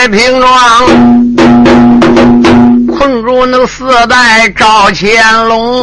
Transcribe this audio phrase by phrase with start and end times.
[0.00, 0.86] 太平庄，
[2.86, 5.82] 困住那四代赵乾隆。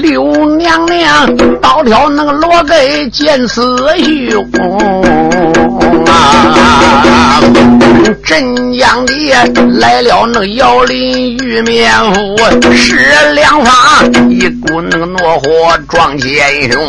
[0.00, 3.60] 刘娘娘倒挑那个罗给见此
[4.30, 4.48] 兄
[6.06, 7.40] 啊！
[8.24, 9.34] 镇江的
[9.80, 12.36] 来了那个姚林玉面夫，
[12.72, 12.94] 使
[13.34, 16.80] 两法一股那个怒火撞前胸。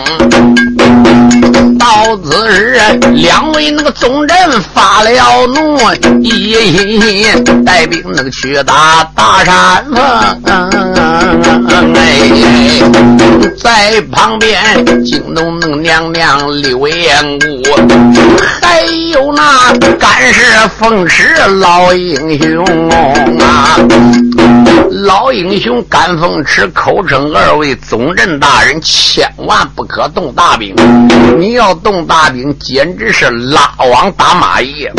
[1.79, 2.79] 到此时，
[3.13, 5.77] 两位那个宗人发了怒，
[6.21, 9.95] 一心心带兵那个去打大山峰。
[13.57, 17.47] 在旁边惊动那个娘娘刘延姑，
[18.61, 18.81] 还
[19.11, 20.43] 有那干事
[20.77, 22.63] 奉持老英雄
[23.39, 23.77] 啊。
[25.03, 30.73] 老英雄甘凤池口称二位总镇大人，千万不可动大兵。
[31.37, 34.89] 你要动大兵，简直是拉网打马爷。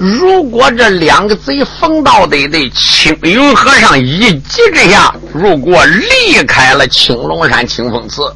[0.00, 8.34] 如果这两个贼逢到得的，青云和尚一急之下，如果离开了青龙山清风寺，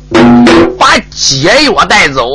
[0.78, 2.28] 把解药带走，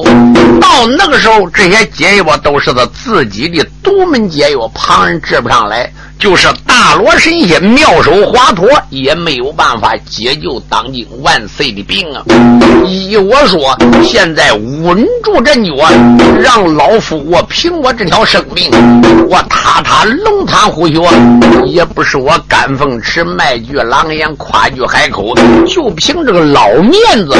[0.59, 5.89] 到那个时候，这些解药都是他自己的独门解药，旁人治不上来。
[6.19, 6.47] 就是
[6.79, 12.23] 大罗神仙妙手华佗也没有办法解救当今万岁的病啊！
[12.85, 15.73] 依我说，现在稳住阵脚，
[16.39, 18.69] 让老夫我凭我这条生命，
[19.27, 21.01] 我踏踏龙潭虎穴，
[21.65, 25.33] 也不是我甘凤池卖句狼言夸句海口，
[25.65, 26.93] 就凭这个老面
[27.25, 27.35] 子，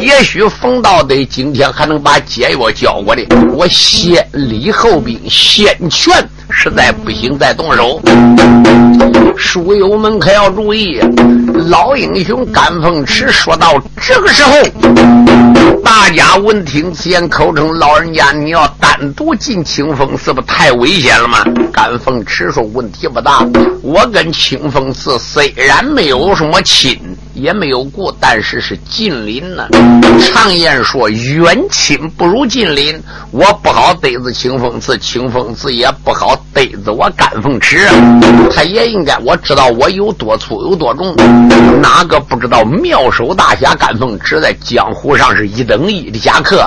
[0.00, 6.14] 也许冯道德今天还能把解药交过来，我先礼后兵，先劝。
[6.48, 8.00] 实在不行，再动手。
[9.36, 11.00] 书友们可要注意，
[11.68, 14.52] 老英雄甘凤池说到这个时候，
[15.84, 21.44] 大家闻听此言，口称老人家，你要单独进清风寺，不太危险了吗？
[21.72, 23.46] 甘凤池说问题不大，
[23.82, 26.98] 我跟清风寺虽然没有什么亲。
[27.36, 29.68] 也没有故，但是是近邻呢。
[30.20, 32.98] 常言说，远亲不如近邻。
[33.30, 37.86] 我不好得罪清风寺，清风寺也不好得罪我甘凤池。
[38.50, 41.14] 他也应该我知道我有多粗有多重，
[41.82, 46.66] 哪个不知道妙手大侠甘凤池在江湖上是一等一的侠客。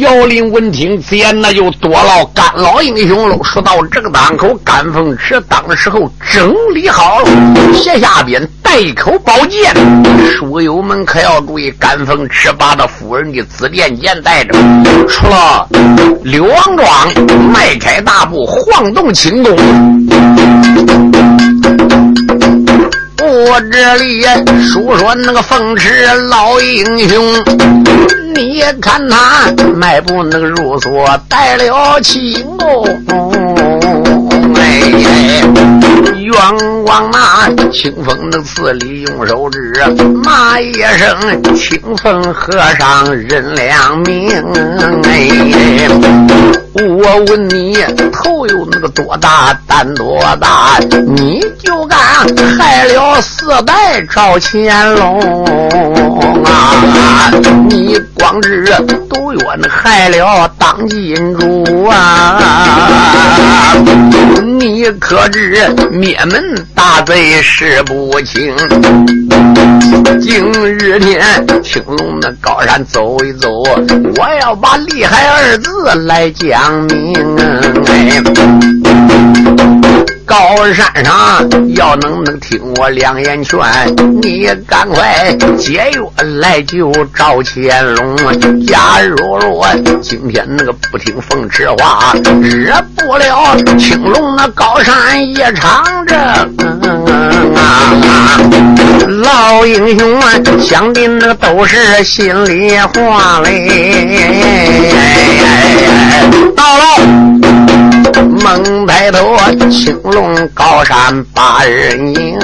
[0.00, 3.36] 姚林闻听此言，那就多劳甘老英雄了。
[3.42, 7.28] 说到这个当口，甘凤池当时候整理好了，
[7.74, 9.74] 斜下边带一口宝剑。
[10.30, 14.54] 书友们可要注意，甘凤池把他夫人的紫电剑带着，
[15.08, 15.68] 出了
[16.22, 19.56] 柳王庄，迈开大步，晃动轻功。
[23.32, 24.22] 我这里
[24.60, 27.24] 述说那个凤池老英雄。
[28.34, 32.86] 你看他迈步那个入所带了轻功，
[34.54, 35.42] 哎，
[36.14, 39.72] 冤枉那清风那寺里用手指
[40.22, 44.30] 骂一声清风和尚认良命，
[45.04, 46.61] 哎。
[46.74, 47.76] 我问你，
[48.10, 50.78] 头有那个多大，胆多大？
[51.06, 51.98] 你就敢
[52.58, 55.44] 害了四代赵乾隆
[56.44, 57.30] 啊！
[57.68, 58.64] 你光知
[59.10, 62.40] 都冤害了当今主啊！
[64.58, 68.56] 你可知灭门大贼事不轻？
[70.20, 71.22] 今日天
[71.62, 73.50] 青龙那高山走一走，
[74.16, 75.70] 我要把厉害二字
[76.06, 77.36] 来讲明。
[77.86, 78.22] 哎，
[80.24, 80.36] 高
[80.72, 81.14] 山上
[81.74, 83.58] 要能能听我两言劝，
[84.22, 88.16] 你赶快解约来救赵乾隆。
[88.66, 89.66] 假如若
[90.00, 96.48] 今天那个不听凤池话，惹不了青龙那高山夜长着。
[99.06, 104.94] 老英雄啊，想的那都是心里话嘞。
[106.56, 106.82] 到了，
[108.42, 109.36] 猛抬头，
[109.70, 112.38] 青龙高山把人迎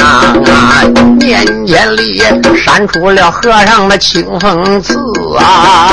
[0.00, 0.84] 啊！
[1.18, 2.22] 面前里
[2.56, 4.94] 闪出了和尚的清风刺
[5.38, 5.90] 啊！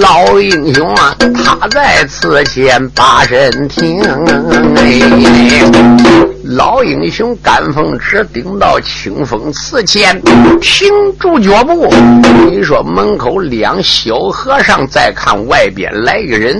[0.00, 4.00] 老英雄啊，他在此前把身停
[4.76, 5.00] 哎。
[6.44, 10.20] 老英雄甘凤池顶到清风寺前，
[10.60, 10.88] 停
[11.18, 11.88] 住脚步。
[12.50, 16.59] 你说门口两小和尚在看外边来个人，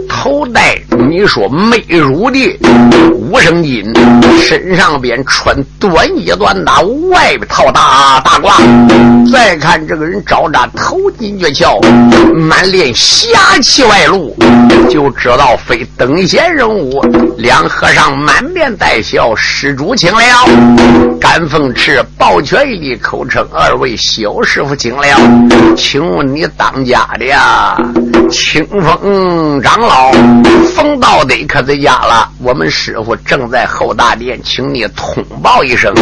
[0.23, 0.77] 头戴
[1.09, 2.59] 你说美乳的
[3.11, 3.83] 五生金，
[4.39, 6.79] 身上边穿短衣短打，
[7.09, 9.31] 外边套大大褂。
[9.31, 11.81] 再看这个人招扎头巾诀窍，
[12.35, 13.27] 满脸侠
[13.63, 14.37] 气外露，
[14.91, 17.03] 就知道非等闲人物。
[17.39, 20.21] 两和尚满面带笑，施主请了。
[21.19, 25.01] 甘凤池抱拳一礼，口称二位小师傅请了。
[25.75, 27.75] 请问你当家的呀？
[28.29, 30.10] 清风长老
[30.75, 32.29] 冯道德可在家了？
[32.39, 35.93] 我们师傅正在后大殿，请你通报一声，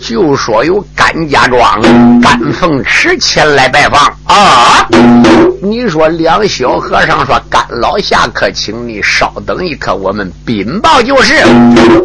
[0.00, 1.80] 就说有甘家庄
[2.20, 4.86] 甘凤池前来拜访啊！
[5.62, 11.34] 你说两小和尚说甘老下可，请你稍等一刻，我们禀报就是。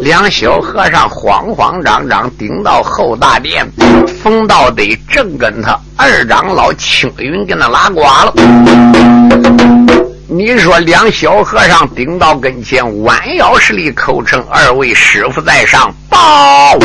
[0.00, 3.68] 两小和尚慌慌张张顶到后大殿，
[4.22, 8.32] 冯道德正跟他二长老青云跟他拉呱了。
[10.30, 16.78] 你说两小和尚顶到跟前，弯腰施礼，叩称二位师傅在上，报。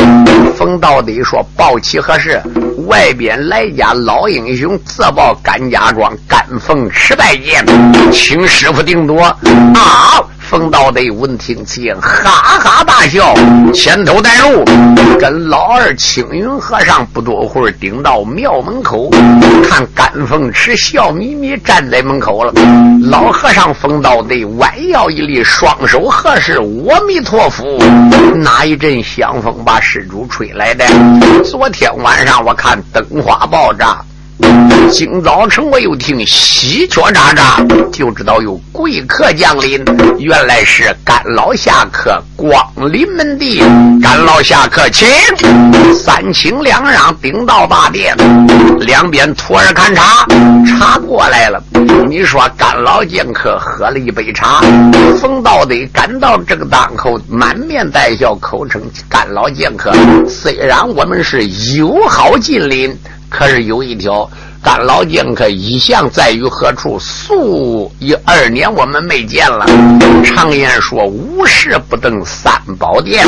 [0.55, 2.41] 冯道德说：“报起何事？
[2.87, 7.65] 外边来家老英雄自报甘家庄甘凤池拜见，
[8.13, 9.21] 请师傅定夺。”
[9.75, 10.23] 啊！
[10.53, 13.33] 冯道德闻听此言，哈哈大笑，
[13.73, 14.63] 牵头带路，
[15.19, 19.09] 跟老二青云和尚不多会儿顶到庙门口，
[19.67, 22.53] 看甘凤池笑眯眯站在门口了。
[23.01, 27.65] 老和尚冯道德弯腰一立，双手合十：“阿弥陀佛。”
[28.37, 30.85] 哪一阵香风把施主吹来的？
[31.43, 33.97] 昨天晚上我看灯花爆炸。
[34.91, 39.83] 今早晨我又听喜鹊喳喳，就知道有贵客降临。
[40.17, 42.59] 原来是甘老下客光
[42.91, 43.59] 临门第，
[44.01, 45.07] 甘老下客请。
[45.93, 48.15] 三请两让，顶到大殿，
[48.79, 50.25] 两边徒儿看茶，
[50.67, 51.61] 茶过来了。
[52.07, 54.61] 你说甘老见客喝了一杯茶，
[55.19, 59.93] 冯道德赶到这个当口，满面带笑，口称甘老见客。
[60.27, 61.45] 虽然我们是
[61.75, 62.95] 友好近邻。
[63.33, 64.29] 可是有一条，
[64.61, 66.99] 干老剑客一向在于何处？
[66.99, 69.65] 数一二年我们没见了。
[70.23, 73.25] 常言说无事不登三宝殿，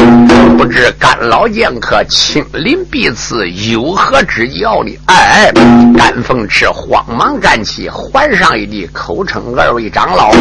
[0.58, 4.96] 不知干老剑客亲临彼此有何指教呢？
[5.08, 5.52] 哎，
[5.98, 10.32] 甘凤池慌忙站起，还上一礼，口称二位长老，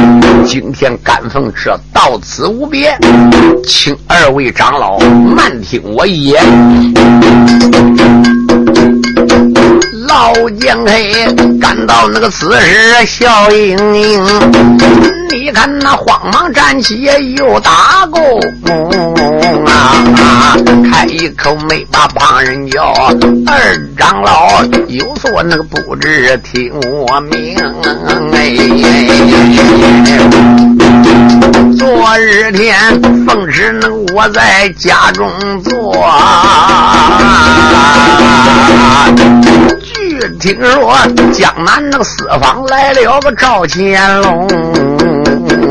[0.45, 2.95] 今天甘凤池到此无别，
[3.67, 6.45] 请二位长老慢听我言。
[10.15, 10.93] 老剑客
[11.61, 14.25] 赶到那个此时笑盈盈，
[15.33, 17.03] 你看那慌忙站起
[17.37, 18.41] 又打躬
[19.67, 20.57] 啊，
[20.89, 22.95] 开一口没把旁人叫。
[23.45, 27.57] 二长老有所那个不知听我命
[28.33, 28.55] 哎。
[31.77, 35.29] 昨日天奉旨那我在家中
[35.65, 35.93] 坐。
[40.41, 40.95] 听说
[41.33, 44.47] 江南那个四方来了个赵乾隆，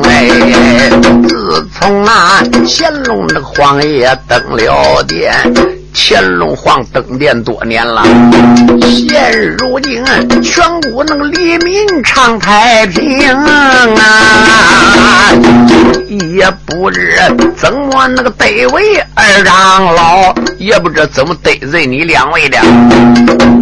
[0.03, 0.89] 哎，
[1.27, 5.33] 自从那乾隆那个皇爷登了殿。
[5.95, 8.03] 乾隆皇登殿多年了，
[8.81, 10.03] 现如今
[10.41, 13.87] 全国那个黎民唱太平啊，
[16.35, 17.15] 也不知
[17.55, 22.57] 怎么那个得罪二长老，也不知怎么得罪你两位的，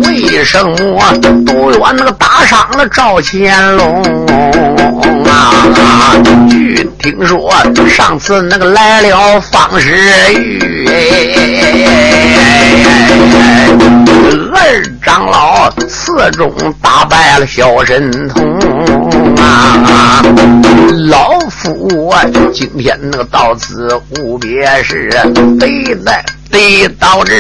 [0.07, 1.13] 为什么
[1.45, 4.01] 都怨那个打伤了赵乾隆
[5.25, 6.15] 啊？
[6.50, 7.53] 据听说
[7.88, 9.91] 上次那个来了方世
[10.33, 10.88] 玉。
[14.53, 16.51] 二长老四中
[16.81, 18.57] 打败了小神童
[19.35, 20.21] 啊！
[21.09, 22.13] 老夫
[22.53, 23.89] 今天那个到此
[24.20, 25.10] 无别事，
[25.60, 26.24] 得在。
[26.51, 27.34] 得到这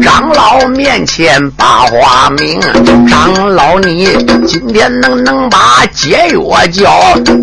[0.00, 2.58] 长老面前把话明，
[3.06, 4.08] 长老你
[4.46, 6.90] 今天能能把解药交，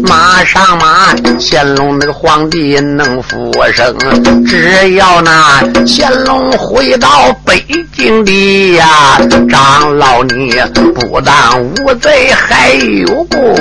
[0.01, 3.96] 马上马乾隆那个皇帝能复生，
[4.48, 7.63] 只要那乾隆回到北
[7.96, 10.56] 京的呀，长老你
[10.96, 13.56] 不但无罪还有功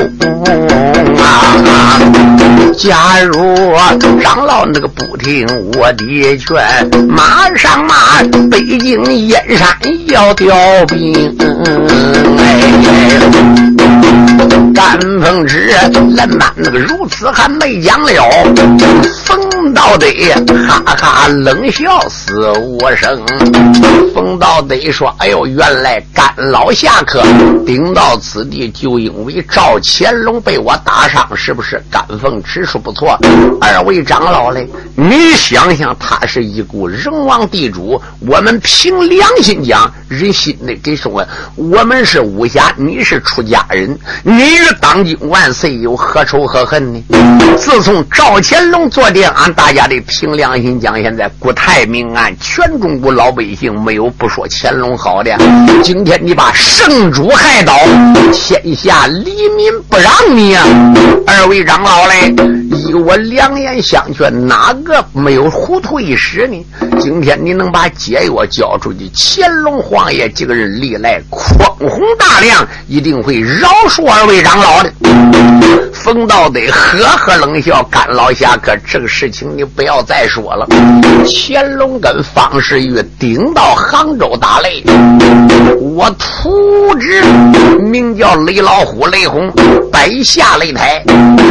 [1.19, 2.50] 啊！
[2.77, 3.55] 假如
[4.21, 7.41] 长老那个不听我的劝，马。
[7.57, 9.67] 上马，北京燕山
[10.07, 11.37] 要调兵。
[14.81, 15.59] 甘凤池，
[16.17, 18.13] 人马那个如此还没讲了。
[19.27, 20.07] 冯道德
[20.67, 23.23] 哈哈冷笑死无生。
[24.15, 27.23] 冯道德说：“哎呦，原来干老侠客
[27.67, 31.83] 顶到此地，就因为赵乾隆被我打伤，是不是？
[31.91, 33.19] 甘凤池说不错。
[33.61, 41.23] 二位长老嘞，你想想，他是一股人王地主，我们凭良心讲，人心的给说，
[41.55, 47.03] 我们是武侠，你是出家人，你当今万岁有何仇何恨呢？
[47.57, 55.37] 自从赵乾隆坐殿，俺大家的凭良心讲，现在国泰民安，全中国老百姓没有不说乾隆好的。
[55.83, 57.75] 今天你把圣主害倒，
[58.33, 60.65] 天下黎民不让你啊！
[61.27, 62.35] 二位长老嘞，
[62.71, 66.65] 以我良言相劝，哪个没有糊涂一时呢？
[67.01, 74.93] 今天你能把解药交出去，乾隆皇爷这个人历来宽宏大量，一定会饶恕二位长老的。
[75.93, 80.67] 冯道德呵呵冷笑：“干老侠客，这个事情你不要再说了。
[81.27, 84.83] 乾隆跟方世玉顶到杭州打擂，
[85.79, 87.23] 我图纸
[87.81, 89.53] 名叫雷老虎雷轰，
[89.93, 91.05] 摆下擂台，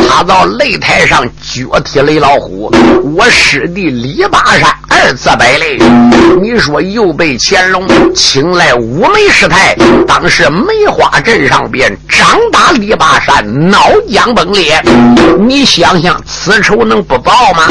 [0.07, 2.73] 他到擂台上脚踢雷老虎，
[3.15, 5.79] 我师弟李八山二次摆擂。
[6.41, 7.85] 你说又被乾隆
[8.15, 9.75] 请来五梅师太，
[10.07, 14.79] 当时梅花镇上边掌打李八山，脑浆。”崩裂，
[15.39, 17.63] 你想想，此仇能不报吗？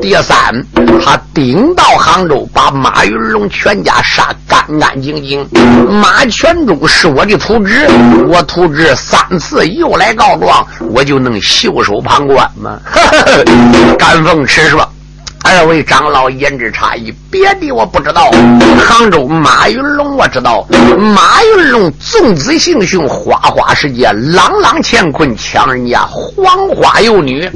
[0.00, 0.64] 第三，
[1.04, 5.44] 他顶到杭州，把马云龙全家杀干干净净。
[6.00, 7.88] 马全忠是我的徒侄，
[8.28, 12.78] 我徒侄三次又来告状，我就能袖手旁观吗？
[13.98, 14.88] 甘凤池说。
[15.48, 18.28] 二位长老言之差异，别的我不知道。
[18.84, 20.66] 杭州马云龙我知道，
[21.14, 27.48] 马云龙纵子行凶，花花世界，朗朗乾坤，抢人家黄花幼女。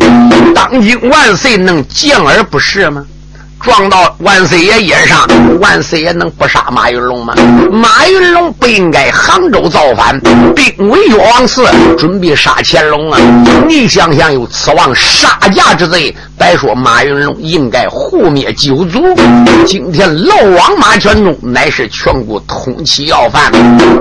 [0.55, 3.05] 当今万岁能见而不赦吗？
[3.61, 5.29] 撞到万岁爷眼上，
[5.61, 7.35] 万岁爷能不杀马云龙吗？
[7.71, 10.19] 马云龙不应该杭州造反，
[10.55, 11.67] 兵围越王寺，
[11.99, 13.21] 准备杀乾隆啊！
[13.69, 18.99] 你想想，有此王杀驾之罪，白说马云龙应该护灭九族。
[19.67, 23.53] 今天漏网马全忠乃是全国通缉要犯，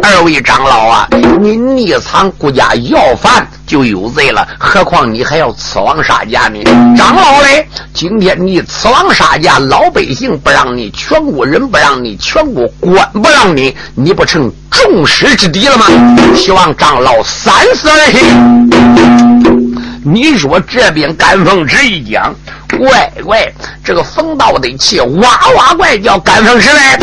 [0.02, 1.08] 二位长老啊，
[1.42, 3.46] 你匿藏国家要犯。
[3.70, 6.60] 就有罪了，何况你还要刺王杀驾呢？
[6.98, 15.86] 长老嘞，今天你刺王杀驾，老百姓不让你，全国人不让你，全国官不让你，你不成众矢之的了吗？
[16.36, 18.70] 希望长老三思而行。
[20.04, 22.34] 你说这边甘凤池一讲。
[22.80, 26.98] 乖乖，这个冯道的气哇哇怪叫，干风时来，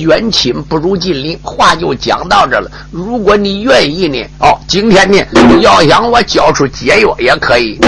[0.00, 2.70] 远亲不如近邻，话就讲到这了。
[2.90, 5.18] 如果你愿意呢，哦，今天呢，
[5.60, 7.78] 要想我交出解药也可以。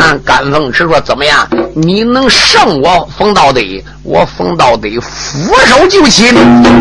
[0.00, 1.46] 按甘凤池说怎么样？
[1.74, 3.60] 你能胜我冯道德，
[4.02, 6.34] 我冯道德俯首就擒，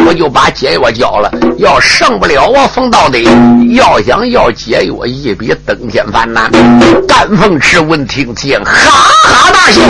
[0.08, 1.32] 我就把解药交了。
[1.58, 3.20] 要胜不了我冯道德，
[3.76, 6.50] 要想要解药，一笔登天翻难。
[7.08, 9.82] 甘凤池闻听见，哈哈大笑。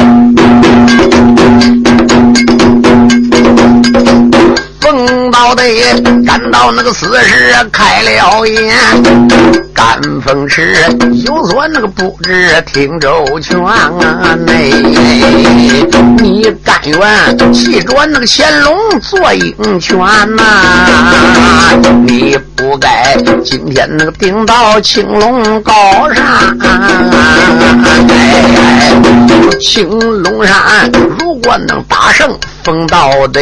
[4.81, 5.18] 冯
[5.49, 5.63] 道德
[6.27, 8.71] 赶到那个死时开了眼，
[9.73, 10.75] 甘风池
[11.25, 14.37] 有所那个不知听周全啊！
[14.45, 14.69] 内
[16.19, 19.97] 你甘愿骑着那个乾隆做鹰犬
[20.35, 20.43] 呐？
[22.05, 25.73] 你不该今天那个顶到青龙高
[26.13, 26.55] 山。
[29.59, 29.89] 青
[30.21, 32.37] 龙山如果能打胜。
[32.61, 33.39] 冯道德，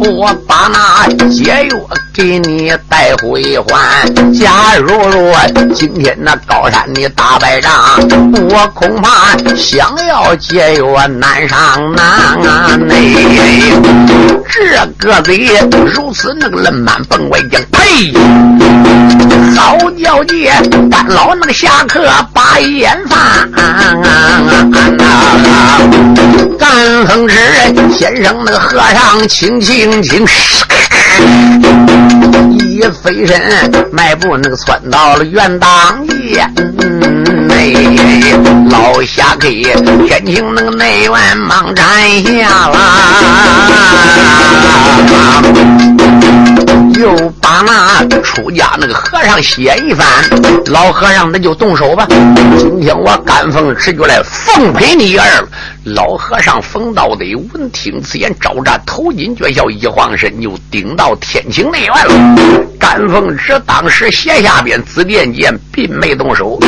[0.00, 1.76] 我把那解药
[2.14, 4.08] 给你带回还。
[4.32, 5.36] 假如若
[5.74, 7.70] 今天那高山你打败仗，
[8.48, 12.06] 我恐怕想要解药难上难
[12.42, 12.74] 啊！
[12.76, 13.12] 内
[14.50, 15.46] 这个贼
[15.94, 18.14] 如此那个冷板蹦外将，呸！
[19.54, 20.52] 好叫姐
[20.90, 23.50] 干老那个侠客把眼翻。
[26.58, 27.36] 干风时
[27.92, 28.34] 先生。
[28.44, 30.24] 那个和尚请请请，
[32.50, 33.40] 一飞身，
[33.92, 36.52] 迈步那个窜到了元当间。
[37.48, 37.74] 内
[38.70, 41.82] 老侠客天庭那个内院忙摘
[42.22, 42.78] 下了，
[46.98, 47.32] 又
[47.62, 50.06] 那出家那个和尚写一番，
[50.66, 52.06] 老和尚那就动手吧。
[52.58, 55.48] 今天我甘凤池就来奉陪你儿。
[55.84, 62.66] 老和尚冯道德闻听此言，招展头巾绝笑，一晃身就顶到天庭内院了。
[62.78, 66.58] 甘凤池当时斜下边紫电剑，并没动手。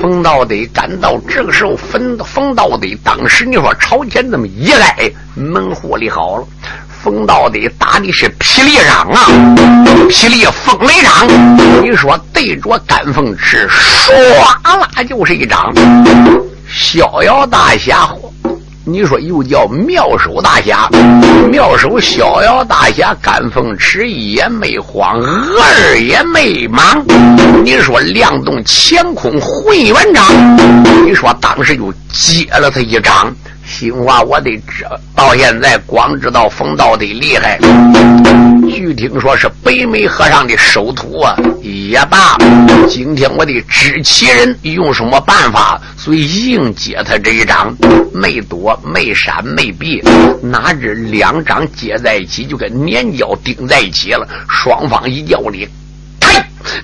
[0.00, 6.46] 冯道德赶到这个时候，冯冯道德当时你说朝前这么一来，门户里好了。
[7.06, 9.30] 冯道德打的是霹雳掌啊，
[10.10, 11.24] 霹雳风雷掌。
[11.80, 14.10] 你说对着甘凤池，唰
[14.64, 15.72] 啦就是一掌。
[16.68, 18.10] 逍遥大侠，
[18.84, 20.88] 你说又叫妙手大侠，
[21.48, 27.04] 妙手逍遥大侠甘凤池也没慌，二也没忙。
[27.64, 30.24] 你说亮动乾坤混元掌，
[31.06, 33.32] 你说当时就接了他一掌。
[33.66, 37.58] 心话我得知，到现在光知道冯道的厉害，
[38.70, 42.38] 据听说是北美和尚的首徒啊，也罢。
[42.88, 47.74] 今天我得知其人用什么办法，所以硬接他这一掌，
[48.14, 50.00] 没躲没闪没避，
[50.40, 54.26] 哪知两掌接在一起，就跟粘胶钉在一起了。
[54.48, 55.68] 双方一较力。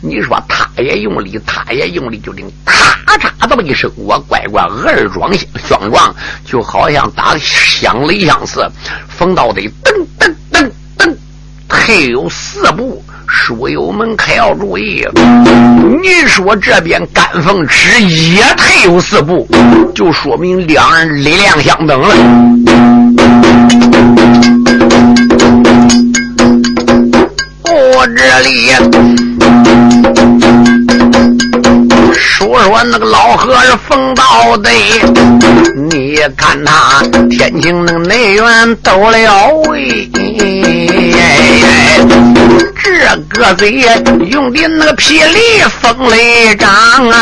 [0.00, 5.30] 你说他也用力，他也用力，就听咔嚓这么一声，我乖乖，二壮
[5.68, 8.66] 相撞，就好像打响雷相似。
[9.08, 11.14] 冯道德噔噔噔噔，
[11.68, 15.06] 退有四步，书友们可要注意。
[16.02, 19.46] 你说这边甘凤池也退有四步，
[19.94, 22.14] 就说明两人力量相等了。
[27.64, 29.31] 我这里。
[32.42, 34.68] 说说那个老和尚冯道的，
[35.88, 40.10] 你看他天津那内院斗了位，
[43.32, 43.82] 个贼
[44.30, 45.40] 用的那个霹雳
[45.80, 46.68] 风雷掌
[47.08, 47.18] 啊！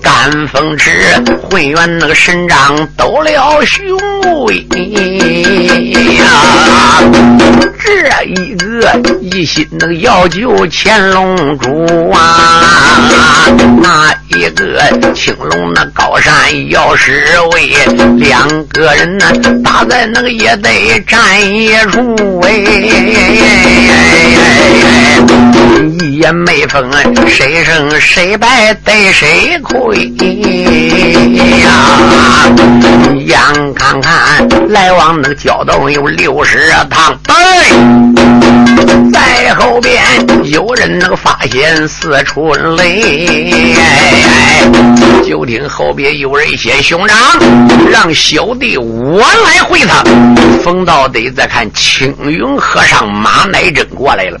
[0.00, 0.90] 甘风池
[1.42, 3.84] 混元那个神掌斗了雄
[4.44, 4.58] 威
[6.16, 6.24] 呀！
[7.84, 12.62] 这一个一心那个要救乾隆主啊，
[13.82, 16.34] 那一个青龙那高山
[16.70, 17.72] 要是为
[18.16, 19.26] 两个人呢，
[19.62, 21.20] 打在那个也得站
[21.54, 22.50] 一处哎，
[26.00, 26.84] 也没分
[27.28, 30.10] 谁胜谁败得谁亏
[31.60, 32.48] 呀！
[33.26, 33.38] 眼
[33.74, 36.58] 看看来往那个交道有六十
[36.90, 37.70] 趟哎，
[39.12, 40.02] 在后边
[40.44, 43.74] 有人那个发现四处雷，
[44.22, 47.18] 哎就听后边有人写兄长，
[47.90, 50.02] 让小弟我来回他。
[50.62, 54.38] 冯道德再看青云和尚马乃真过来了，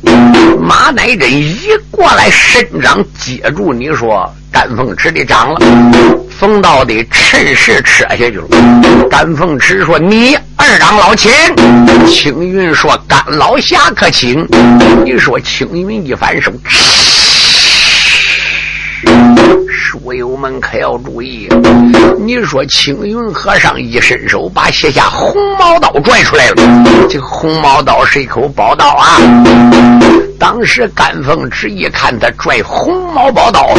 [0.60, 1.56] 马乃真一
[1.90, 4.32] 过来，伸掌接住，你说。
[4.52, 5.58] 甘凤池的掌了，
[6.28, 8.44] 冯道的趁势扯下去了。
[9.10, 11.32] 甘凤池说：“你二长老请。”
[12.06, 14.46] 青云说：“甘老侠可请。”
[15.06, 16.52] 你说青云一反手。
[19.92, 21.46] 书友们可要注意，
[22.18, 26.54] 你说青云和尚一伸手，把卸下红毛刀拽出来了。
[27.10, 29.18] 这个红毛刀是一口宝刀啊！
[30.38, 33.74] 当时甘凤池一看他拽红毛宝刀，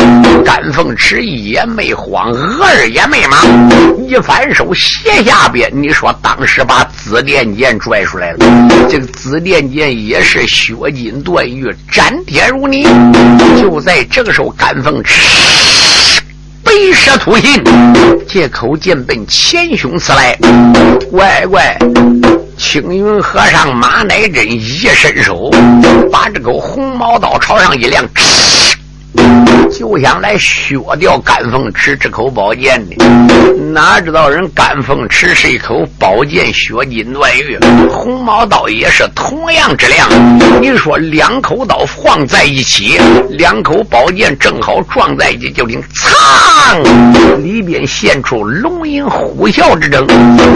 [0.45, 8.37] 甘凤池也没慌，额儿也没忙，一反手斜下边，你说当时把紫电剑拽出来了。
[8.87, 12.87] 这个紫电剑也是削金断玉，斩铁如泥。
[13.59, 15.23] 就在这个时候，甘凤池。
[16.73, 17.63] 飞蛇吐信，
[18.27, 20.35] 借口剑奔前胸刺来。
[21.11, 21.77] 乖乖，
[22.57, 25.51] 青云和尚马乃真一伸手，
[26.11, 28.03] 把这口红毛刀朝上一亮。
[29.71, 33.05] 就想来削掉甘凤池这口宝剑的，
[33.71, 37.57] 哪知道人甘凤池是一口宝剑，削金断玉，
[37.89, 40.07] 红毛刀也是同样质量。
[40.61, 42.99] 你说两口刀放在一起，
[43.29, 50.05] 两口宝剑正好撞在一起，就听“噌”，里边现出龙吟虎啸之声。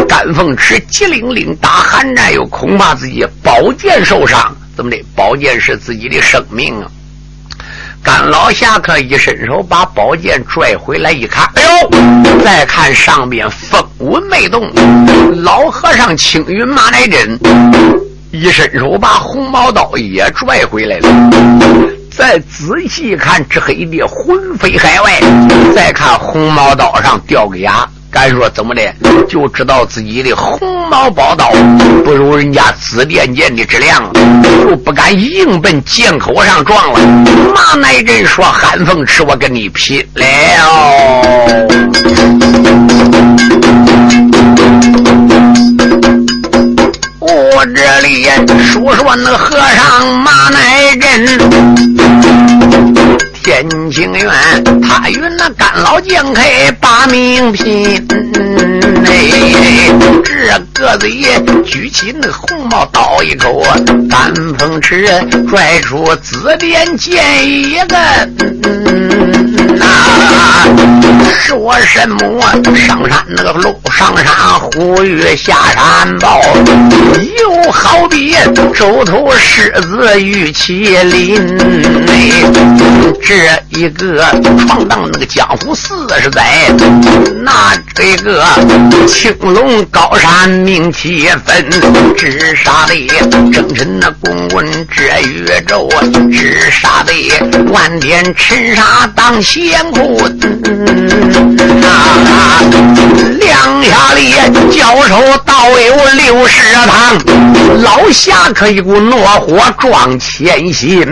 [0.07, 4.97] 甘凤池急灵灵打寒战，又恐怕自己宝剑受伤，怎么的？
[5.15, 6.89] 宝剑是自己的生命啊！
[8.07, 12.41] 三老侠客一伸手，把宝剑拽回来，一看，哎呦！
[12.41, 14.71] 再看上边风纹没动。
[15.43, 17.37] 老和尚青云马乃真
[18.31, 21.09] 一伸手，把红毛刀也拽回来了。
[22.09, 25.19] 再仔细看，这黑的魂飞海外。
[25.75, 28.81] 再看红毛刀上掉个牙，敢说怎么的？
[29.27, 30.57] 就知道自己的红
[30.89, 31.51] 毛宝刀
[32.03, 34.11] 不如人家紫电剑的质量，
[34.63, 36.99] 就不敢硬奔剑口上撞了。
[37.53, 40.25] 马乃真说：“韩凤池，我跟你拼了！”
[47.19, 48.25] 我这里
[48.63, 52.06] 说说那和尚马乃真。
[53.47, 54.29] 天清院，
[54.83, 58.05] 他与那干老将开把命拼，
[59.05, 59.89] 哎，
[60.21, 63.63] 这个子也举起那红帽倒一口，
[64.09, 65.07] 丹凤尺
[65.49, 68.35] 拽出紫电剑一根。
[71.31, 76.41] 说什么上山那个路，上山呼吁下山报，
[77.39, 78.35] 又好比
[78.75, 81.57] 周头狮子与麒麟。
[83.23, 83.35] 这
[83.69, 84.23] 一个
[84.57, 86.71] 闯荡那个江湖四十载，
[87.43, 88.43] 那这个
[89.07, 91.69] 青龙高山名气分，
[92.15, 92.95] 直杀的
[93.51, 95.87] 征尘那滚滚这宇宙，
[96.31, 97.11] 直杀的
[97.71, 100.17] 万天尘沙当先库。
[101.83, 103.06] 啊！
[103.27, 104.31] 两下里
[104.71, 111.05] 交手倒有六十趟，老侠客一股怒火撞前心。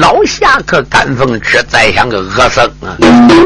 [0.00, 2.96] 老侠客甘风吃再像个恶僧啊！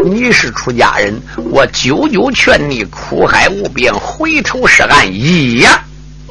[0.04, 1.18] 你是出家人，
[1.50, 5.82] 我久久劝你苦海无边，回头是岸一呀！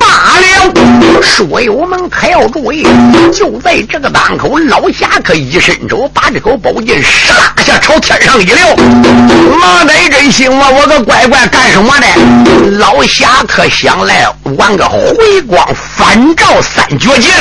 [0.06, 2.86] 罢了，书友们可要注意！
[3.34, 8.76] 就在这个当口，老侠客一伸手，把这口宝剑唰下朝天上一撂。
[9.60, 12.08] 马乃真心话，我个乖乖干什么的？
[12.78, 17.34] 老侠客想来玩个回光返照三绝剑。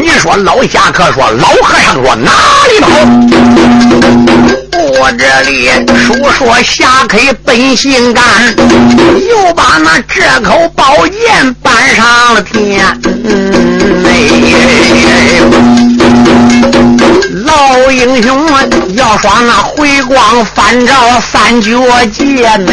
[0.00, 2.30] 你说老侠客说，老和尚说哪
[2.68, 2.88] 里跑？
[5.00, 8.24] 我这里说说侠客本性干，
[9.28, 12.84] 又把那这口宝剑搬上了天。
[17.44, 18.46] 老英雄
[18.94, 20.94] 要耍那回光返照
[21.32, 21.70] 三绝
[22.12, 22.72] 剑呢，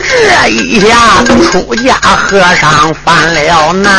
[0.00, 3.92] 这一下出家和尚犯了难。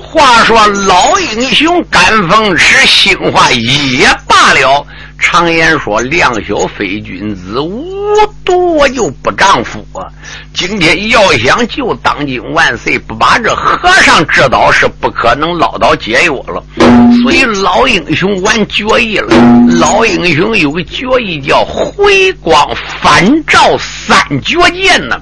[0.00, 4.86] 话说老英雄甘风池心话也罢了。
[5.22, 7.86] 常言说：“量小非君子，无
[8.44, 9.82] 毒就不丈夫。”
[10.52, 16.62] 今天要想救当今万岁，不把这和尚知道是不可能捞到解药了。
[17.22, 19.34] 所以老英雄玩绝艺了。
[19.80, 22.54] 老英雄有个绝艺叫回光
[23.00, 25.16] 返照三绝剑呢。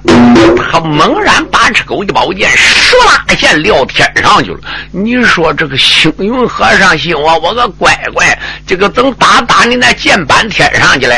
[0.71, 2.49] 他猛然拔出狗的宝剑
[2.91, 4.59] 唰啦一下撂天上去了。
[4.91, 9.89] 你说这个星云和尚信我，我个乖乖，这个等打打你那。
[10.01, 11.15] 剑板天上去了，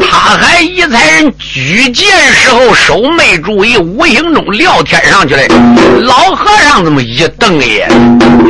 [0.00, 5.42] 他还一才人举剑时候手没注意，无形中撂天上去了。
[6.00, 7.90] 老和尚这么一瞪眼，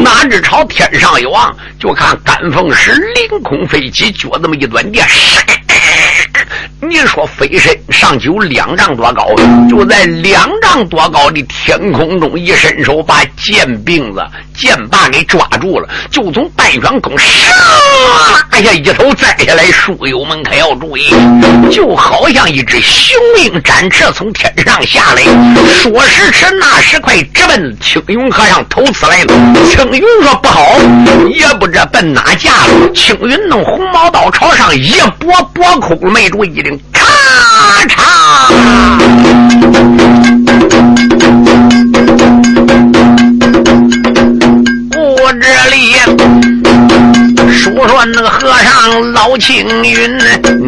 [0.05, 5.05] 哪知朝天上一望，就看干风石凌空飞起，脚这么一端电。
[6.85, 9.25] 你说飞身上就两丈多高，
[9.71, 14.21] 就在两丈多高的天空中一伸手，把剑柄子、
[14.53, 17.23] 剑把给抓住了，就从半圆空唰
[18.59, 19.63] 一下一头栽下来。
[19.71, 21.15] 书友们可要注意，
[21.71, 25.23] 就好像一只雄鹰展翅从天上下来，
[25.65, 29.35] 说时迟，那时快，直奔青云和尚头刺来了。
[29.65, 30.77] 青云说不好，
[31.31, 32.91] 也不知奔哪架了。
[32.93, 37.01] 青云弄红毛刀朝上一拨，拨空没注意的咔
[37.87, 37.97] 嚓！
[44.97, 45.95] 我这里。
[47.51, 50.19] 说说那个和尚老青云，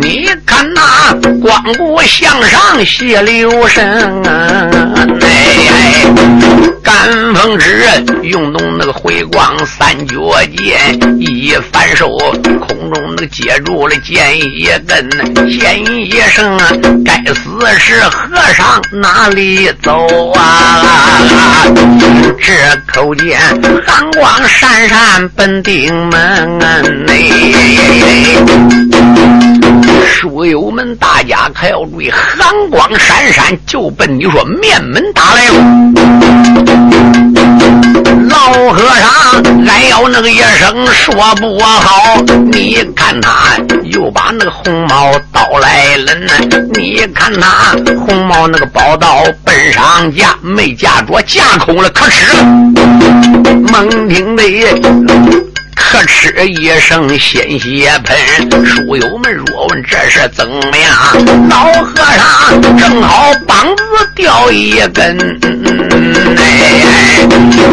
[0.00, 4.22] 你看那光顾向上写留声，
[5.94, 6.04] 哎，
[6.82, 7.84] 干风之
[8.22, 10.16] 用动那个回光三绝
[10.56, 12.08] 剑，一反手
[12.66, 15.08] 空中那个接住了剑一根，
[15.48, 16.58] 剑一声，
[17.04, 21.62] 该死是和尚哪里走啊？
[22.40, 22.52] 这
[22.92, 23.38] 口剑
[23.86, 27.04] 寒光闪闪奔定门。
[27.06, 27.30] 内，
[30.14, 35.54] 书友们，大家可要注意，寒光闪闪，就奔你说面门打来了。
[38.30, 42.16] 老和尚，俺要那个一声说不好，
[42.50, 46.32] 你看他又把那个红毛刀来了呢。
[46.72, 47.74] 你看他
[48.06, 52.44] 红毛那个宝刀奔上架，没架着，架空了，可耻了。
[53.72, 55.53] 猛听的。
[55.76, 58.16] 呵哧一声鲜血喷。
[58.64, 61.48] 书友们若问这是怎么样？
[61.48, 63.82] 老和尚正好膀子
[64.14, 65.16] 掉一根。
[66.36, 67.26] 哎，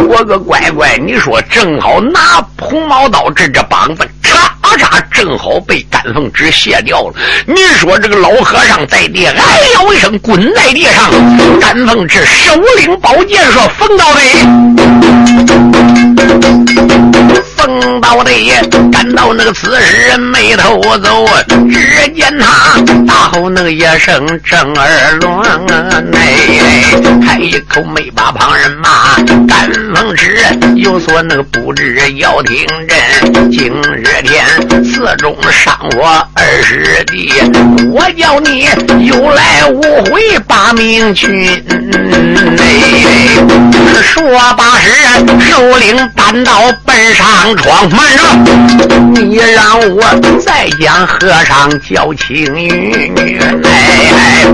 [0.07, 7.13] 我个乖乖，你说正好拿红毛刀这这膀子，嚓嚓，正好被丹凤直卸掉了。
[7.45, 11.11] 你说这个老和尚在地哎呦一声滚在地上，
[11.59, 14.21] 丹凤直手领宝剑说：“冯道队。”
[17.61, 18.47] 冯道队
[18.91, 21.27] 赶到那个此时没头走，
[21.71, 25.47] 只见他大吼那一声正儿乱，
[26.15, 29.15] 哎，还一口没把旁人骂。
[29.47, 30.43] 赶风时
[30.75, 34.43] 有所那个不知要听真，今日天
[34.83, 37.31] 寺中伤我二师弟，
[37.91, 38.67] 我叫你
[39.05, 41.61] 有来无回把命去。
[42.57, 44.23] 哎，说
[44.55, 44.89] 罢时，
[45.39, 47.50] 首领单刀奔上。
[47.55, 48.23] 闯慢着，
[49.21, 50.01] 你让我
[50.39, 53.13] 再将和尚叫青云。
[53.63, 54.45] 哎，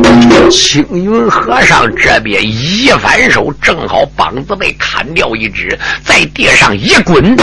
[0.50, 7.36] 青云和尚这边一反手，正好膀子被砍掉一只，在地上一滚。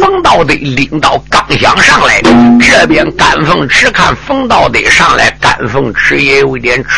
[0.00, 2.20] 冯道的领导刚想上来，
[2.60, 6.90] 这边甘凤池看冯道德上来，甘凤池也有一点粗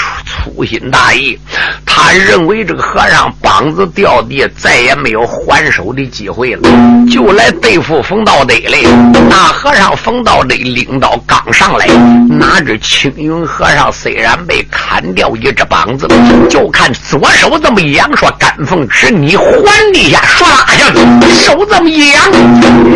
[0.54, 1.38] 粗心大意，
[1.84, 6.68] 他认为这个和尚膀子掉地，再也没有还手的机会了，
[7.10, 7.97] 就来对付。
[8.02, 8.84] 冯道德嘞，
[9.28, 11.86] 大和尚冯道德领刀刚上来，
[12.28, 16.08] 哪知青云和尚虽然被砍掉一只膀子，
[16.48, 20.98] 就看左手这么一扬，说：“甘凤池，你还地下说拉下去。”
[21.34, 22.22] 手这么一扬，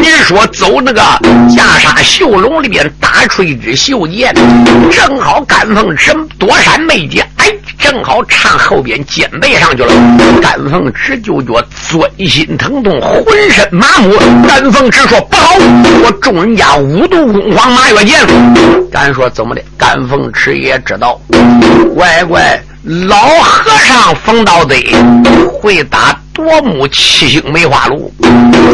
[0.01, 1.01] 你说走那个
[1.49, 4.35] 袈裟袖笼里边打出一支袖剑，
[4.91, 7.53] 正好甘凤池躲闪没及，哎。
[7.79, 9.93] 正好插后边肩背上去了，
[10.41, 11.61] 甘凤池就觉
[11.91, 14.17] 钻心疼痛，浑身麻木。
[14.47, 15.57] 甘凤只说：“不好，
[16.05, 18.21] 我中人家五毒公皇马月剑。”
[18.93, 19.63] 咱说怎么的？
[19.79, 21.19] 甘凤池也知道，
[21.97, 24.77] 乖乖，老和尚冯道德
[25.51, 28.13] 会打夺目七星梅花鹿，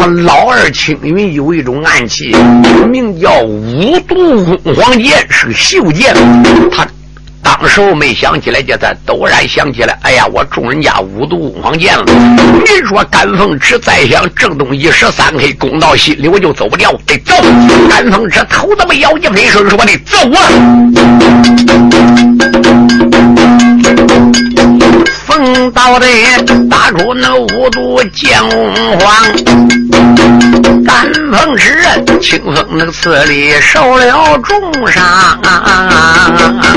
[0.01, 2.35] 他老二青云有一种暗器，
[2.91, 6.13] 名叫五毒公皇剑，是个绣剑，
[6.73, 6.85] 他。
[7.49, 12.05] 当时我没想起来，叫他陡然想起来，哎呀，我中人家五毒五黄剑了。
[12.07, 17.33] 你说甘凤池再想正东一十三 K 攻到心里，我就走不掉，得走。
[17.89, 20.39] 甘凤池头这么摇一飞身，说：“的走啊！”
[25.29, 26.07] 冯道的
[26.71, 28.41] 打出那五毒剑
[28.99, 29.15] 黄。
[30.87, 31.77] 丹凤池，
[32.21, 35.05] 清风那个刺里受了重伤，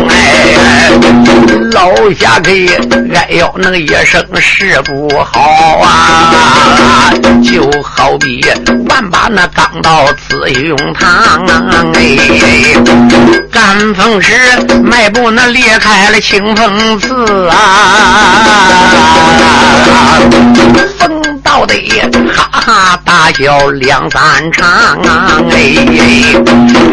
[0.09, 0.91] 哎，
[1.71, 2.67] 老下去
[3.13, 5.39] 哎呦，那个一声是不好
[5.79, 8.45] 啊，就好比
[8.89, 11.47] 万把那钢刀刺胸膛，
[11.93, 12.17] 哎，
[13.49, 14.33] 丹凤池
[14.83, 18.40] 迈步那裂开了清风刺啊，
[20.99, 21.20] 风
[21.61, 24.01] 道的哈哈大笑两。
[24.11, 25.39] 三场啊！
[25.51, 25.73] 哎，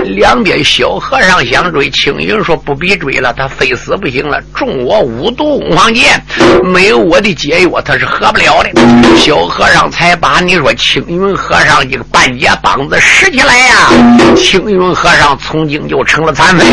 [0.04, 4.40] 两边小和尚想追，青云说不必追了，他非死不行了。
[4.54, 6.22] 中我五毒五黄剑，
[6.62, 8.70] 没有我的解药，他是喝不了的。
[9.16, 13.90] 小和尚才把你说青云和尚这个半截膀子拾起来呀！
[14.36, 16.64] 青云和尚从今就成了残废。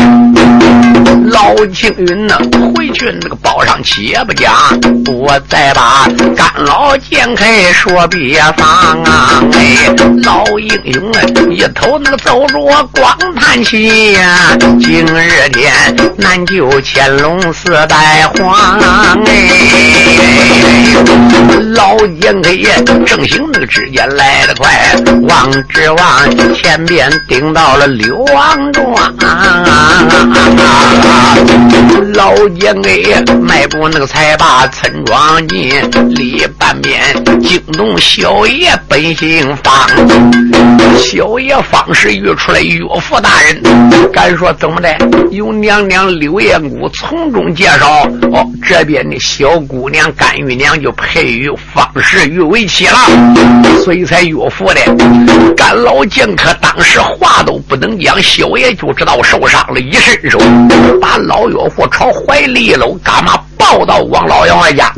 [1.28, 2.38] 老青云呢，
[2.74, 4.54] 回去那个包上气也不讲，
[5.06, 6.06] 我再把
[6.36, 9.42] 干老剑开说别放啊！
[9.52, 9.94] 哎。
[10.24, 11.20] 老英雄啊，
[11.50, 12.58] 一头那个走着
[12.92, 14.56] 光叹气呀！
[14.80, 15.72] 今日天
[16.16, 18.80] 难救乾隆四代皇
[19.24, 19.30] 哎！
[21.74, 24.96] 老剑客爷正行那个指尖来得快，
[25.28, 27.86] 望之望前边顶到了。
[27.86, 28.84] 刘王庄。
[32.14, 35.70] 老剑客爷迈步那个才把村庄进，
[36.10, 37.00] 里半边
[37.40, 39.72] 惊动小爷本姓方。
[40.96, 44.88] 小爷方世玉出来，岳父大人，敢说怎么的？
[45.30, 52.98] 由娘娘柳燕姑从中介绍，哦，这边的小姑娘甘玉娘就配与方世玉为妻了，
[53.84, 54.80] 所以才岳父的。
[55.54, 60.38] 甘老剑客当时话都不能讲，小爷就知道受伤了，一伸手
[61.00, 64.90] 把老岳父朝怀里一搂，干嘛抱到王老幺家？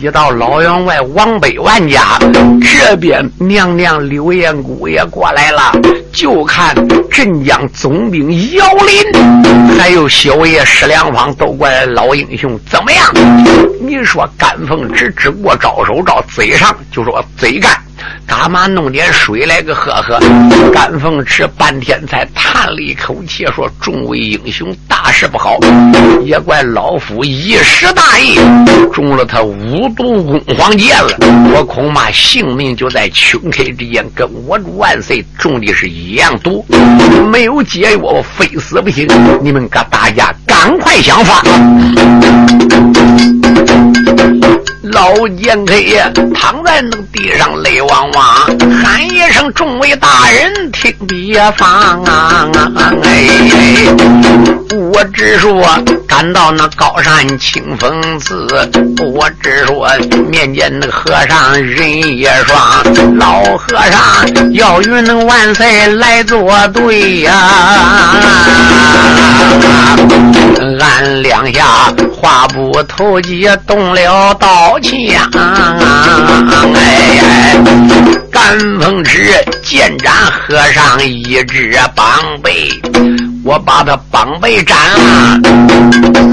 [0.00, 2.18] 一到老员外王北万家，
[2.62, 5.72] 这边娘娘刘彦姑也过来了，
[6.10, 6.74] 就看
[7.10, 11.84] 镇江总兵姚林，还有小爷石良方都过来。
[11.84, 13.12] 老英雄怎么样？
[13.78, 17.70] 你说甘凤只只过招手，招嘴上就说嘴干。
[18.26, 20.18] 干嘛弄点水来个喝喝？
[20.72, 25.58] 甘凤池半天才叹了一口气，说：“众位英雄，大事不好！
[26.24, 28.38] 也怪老夫一时大意，
[28.92, 31.10] 中了他五毒攻黄剑了。
[31.54, 36.64] 我恐怕性命就在顷刻之间，跟我主万岁中的是一样毒，
[37.30, 39.06] 没有解药，我非死不行。
[39.42, 41.42] 你们各大家赶快想法！”
[44.82, 45.74] 老剑客
[46.34, 48.24] 躺在那地上泪汪汪，
[48.82, 52.48] 喊一声：“众位大人听别放啊！”
[53.04, 53.28] 哎，
[54.72, 55.64] 我只说
[56.06, 58.46] 赶到那高山清风寺，
[59.02, 59.88] 我只说
[60.28, 68.14] 面见那和尚人也双，老和尚要与那万岁来作对呀！
[70.78, 74.96] 俺两下话不投机，动了刀枪。
[76.74, 77.56] 哎，
[78.30, 82.06] 干风池剑斩和尚一只绑
[82.42, 82.70] 背，
[83.44, 85.40] 我把他绑背斩了。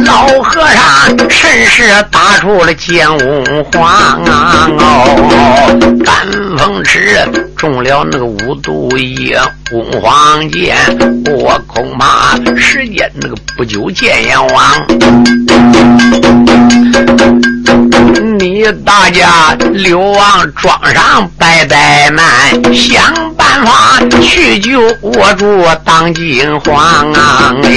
[0.06, 7.18] 老和尚趁势打出了剑无黄哦，干风池
[7.56, 9.40] 中了那个五毒液。
[9.70, 10.78] 公黄剑，
[11.26, 14.88] 我恐怕时间那个不久见阎王。
[18.40, 22.26] 你大家流亡庄上拜拜慢，
[22.74, 23.14] 想
[23.66, 27.56] 法去救我主当今皇啊！
[27.64, 27.70] 哎，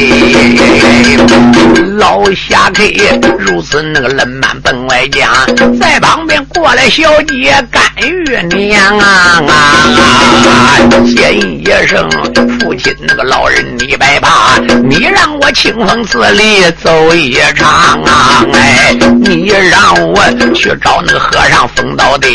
[1.97, 2.83] 老侠客
[3.39, 5.29] 如此那个冷慢本外将，
[5.79, 9.53] 在旁边过来小姐甘玉娘啊啊！
[11.15, 11.61] 见一。
[11.87, 12.09] 声
[12.59, 18.45] 父亲那个老人，你别怕，你让我清风寺里走一场啊！
[18.53, 20.21] 哎，你让我
[20.55, 22.29] 去找那个和尚封道的，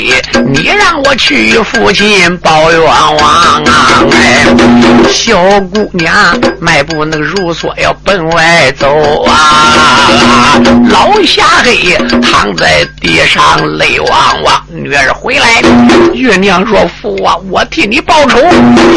[0.48, 3.35] 你让我去父亲报冤枉！
[3.36, 4.46] 啊哎，
[5.10, 6.14] 小姑娘
[6.60, 10.60] 迈步那个如梭要奔外走啊！
[10.90, 15.62] 老侠黑躺在地上泪汪汪，女儿回来，
[16.14, 18.40] 月娘说父啊，我替你报仇，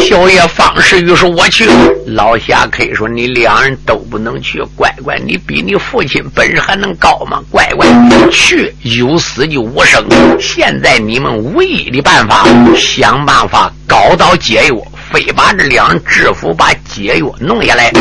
[0.07, 0.39] 小爷。
[0.49, 1.69] 方世玉说：“我去。”
[2.07, 4.63] 老侠可以说：“你两人都不能去。
[4.75, 7.39] 乖乖，你比你父亲本事还能高吗？
[7.51, 7.85] 乖乖，
[8.31, 10.03] 去有死就无生。
[10.39, 14.85] 现在你们唯一的办法，想办法搞到好，解我。
[15.11, 17.91] 非把这两人制服，把解药弄下来，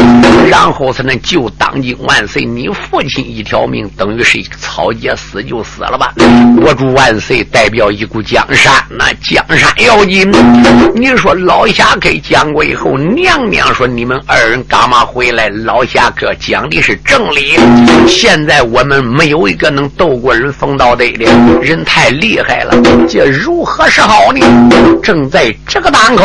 [0.49, 6.12] 然后才能救当今万岁你父亲一条命，等于是一个草芥，死就死了吧。
[6.61, 10.31] 我主万岁代表一股江山，那江山要紧。
[10.94, 15.49] 你说老侠客讲过以后，娘娘说你们二人干嘛回来？
[15.49, 17.59] 老侠客讲的是正理。
[18.07, 21.25] 现在我们没有一个能斗过人冯道德的
[21.62, 22.75] 人，太厉害了，
[23.09, 24.40] 这如何是好呢？
[25.03, 26.25] 正在这个当口。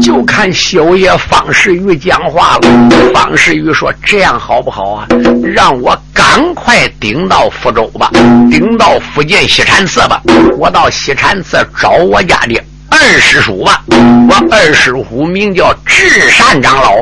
[0.00, 3.12] 就看小爷方世玉讲话了。
[3.12, 5.06] 方世玉说：“这样好不好啊？
[5.42, 8.10] 让我赶快顶到福州吧，
[8.50, 10.22] 顶到福建西禅寺吧。
[10.58, 13.82] 我到西禅寺找我家的二师叔吧。
[13.88, 16.94] 我二师叔名叫智善长老。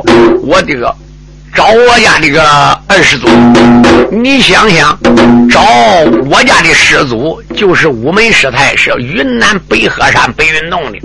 [0.43, 0.95] 我这个。”
[1.55, 2.43] 找我家这个
[2.87, 3.29] 二师祖，
[4.11, 4.99] 你想想，
[5.51, 5.61] 找
[6.31, 10.99] 我家的师祖就是五门师太，是云南北河山白云洞的。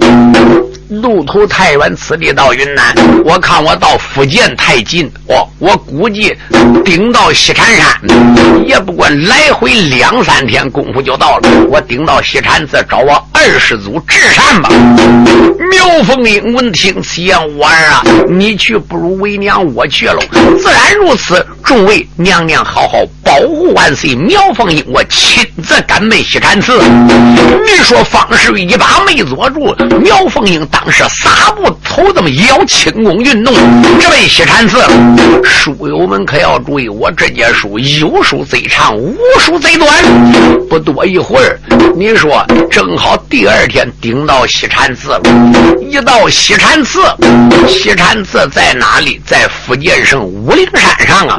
[0.90, 2.94] 路途太远，此地到云南，
[3.26, 5.48] 我看我到福建太近哦。
[5.58, 6.36] 我估计
[6.86, 7.88] 顶到西禅山，
[8.68, 11.50] 也不过来回两三天功夫就到了。
[11.70, 14.70] 我顶到西禅寺找我二师祖智善吧。
[15.72, 20.22] 苗凤英闻听此言，我儿啊，你去不如为娘我去喽。
[20.60, 24.16] 自然如此，众位娘娘好好保护万岁。
[24.16, 26.80] 苗凤英，我亲自赶奔西禅寺。
[26.80, 33.54] 你说方世玉一把没坐住，苗凤英当时撒步头这么摇，轻功运动，
[34.00, 34.78] 直奔西禅寺。
[35.44, 39.90] 书友们可要注意，我这节书有书贼长，无书贼短。
[40.70, 41.60] 不多一会儿，
[41.96, 45.22] 你说正好第二天顶到西禅寺了。
[45.90, 47.00] 一到西禅寺，
[47.68, 49.22] 西禅寺在哪里？
[49.26, 51.38] 在福建省武陵山上啊！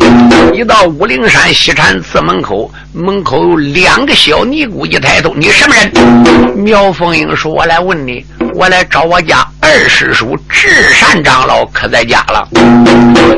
[0.52, 6.58] 一到武陵山西禅寺门口，门口有两个小尼姑，一抬头，你什么人？
[6.58, 12.48] 苗凤英说：“我来问你，我来找我家二师叔智善长老，可在家了。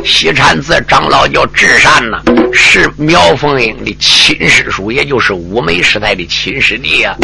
[0.05, 2.19] 西禅寺长老叫智善呐，
[2.53, 7.17] 是苗凤英的亲师叔，也就是五梅师太的亲师弟呀。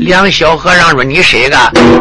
[0.00, 1.56] 两小和尚说：“你谁个？”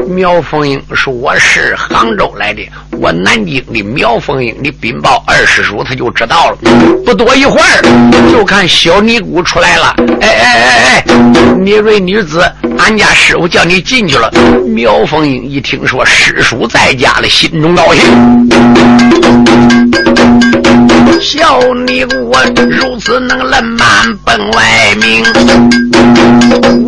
[0.08, 6.58] 苗凤英说：“我是杭州来的，我南京的苗凤英。”你禀报二师叔，他就知道了。
[7.04, 9.96] 不多一会儿，就看小尼姑出来了。
[10.22, 11.06] 哎哎哎哎，
[11.60, 12.50] 你瑞女子，
[12.82, 14.32] 俺家师傅叫你进去了。
[14.74, 18.04] 苗凤英一听说师叔在家了，心中高兴。
[21.22, 25.24] 小尼姑如此能冷慢奔外名，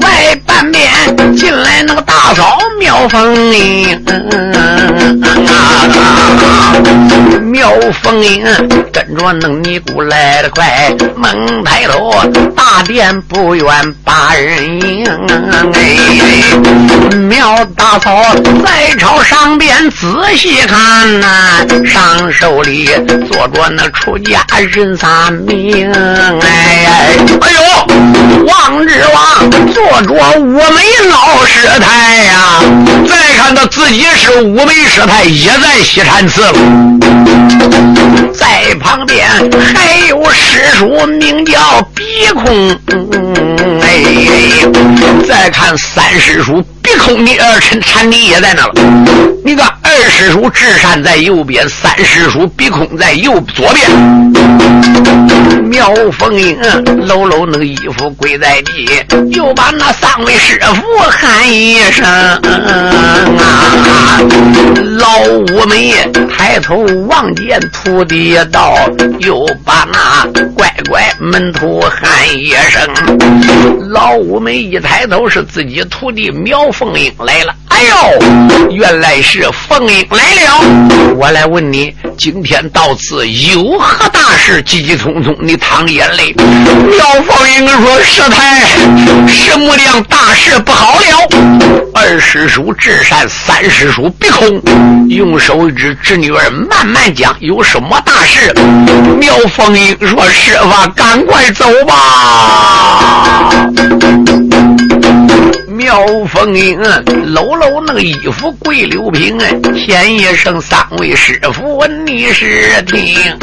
[0.02, 0.92] 外半面
[1.36, 4.04] 进来那个大嫂苗凤英。
[7.52, 7.70] 苗
[8.02, 8.44] 凤英
[8.92, 12.12] 跟着那尼姑来得快，猛抬头，
[12.56, 13.66] 大殿不远
[14.04, 15.06] 把人迎。
[15.74, 18.36] 哎，苗大嫂
[18.66, 21.28] 在朝上边仔细看呐，
[21.86, 22.90] 上手里
[23.32, 24.44] 坐着那出家
[24.74, 25.92] 人三名。
[26.42, 26.88] 哎
[27.40, 32.60] 哎呦，王之王坐着五梅老师太呀，
[33.10, 36.54] 再看他自己是五眉师太，也在西禅寺了。
[38.34, 42.72] 在旁边还有师叔，名叫鼻空。
[43.82, 44.04] 哎，
[45.28, 46.64] 再看三师叔。
[46.84, 48.74] 鼻空，你二陈禅弟也在那了。
[49.46, 53.90] 你个二师叔智善在右边，三师叔鼻空在右左边。
[55.70, 56.60] 苗凤英
[57.08, 58.88] 搂搂那个衣服跪在地，
[59.32, 62.40] 又把那三位师傅喊一声啊！
[64.98, 65.94] 老五梅
[66.30, 68.76] 抬头望见徒弟道，
[69.20, 70.26] 又把那
[70.56, 73.90] 怪乖门徒喊一声。
[73.90, 76.72] 老五们一抬头是自己徒弟苗。
[76.74, 81.16] 凤英来了，哎呦，原来是凤英来了。
[81.16, 84.62] 我来问你，今天到此有何大事？
[84.62, 86.32] 急急匆匆，你淌眼泪。
[86.34, 88.62] 苗凤英说：“师太，
[89.28, 91.28] 什么样大事不好了？”
[91.96, 94.62] 二师叔智善，三师叔鼻空，
[95.10, 98.54] 用手指侄女儿慢慢讲，有什么大事？
[99.20, 103.50] 苗凤英说：“师傅，赶快走吧。”
[105.74, 106.80] 苗凤英
[107.34, 113.36] 搂搂那个衣服跪刘平哎，先一声三位师傅问，你是听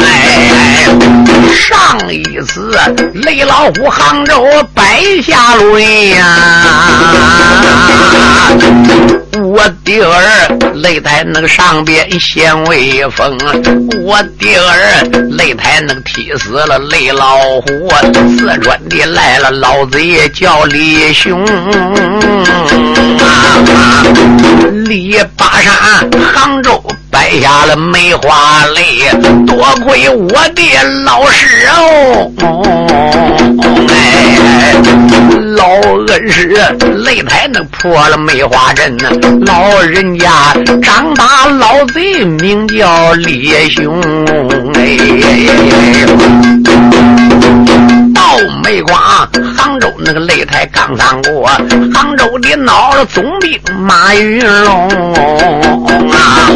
[0.00, 0.86] 哎，
[1.54, 2.74] 上一次
[3.12, 6.46] 雷老虎杭州摆下轮呀。
[9.40, 13.38] 我的儿擂台那个上边显威风，
[14.02, 17.88] 我的儿擂台那个踢死了雷老虎，
[18.36, 21.44] 四川的来了老贼叫李兄
[23.18, 24.04] 啊，
[24.86, 29.10] 李巴山杭州摆下了梅花泪，
[29.44, 30.62] 多亏我的
[31.04, 32.30] 老师哦，
[33.88, 33.92] 哎。
[35.56, 35.64] 老
[36.06, 36.54] 恩师
[37.04, 39.10] 擂台那破了梅花阵呐，
[39.44, 44.00] 老人家张大老贼名叫李雄
[44.74, 44.96] 哎。
[48.38, 48.96] 到梅光，
[49.56, 51.50] 杭州那个擂台刚上过，
[51.92, 55.12] 杭州的恼了总兵马云龙
[56.12, 56.46] 啊，